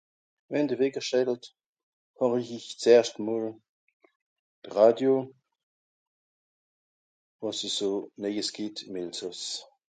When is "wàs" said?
7.41-7.59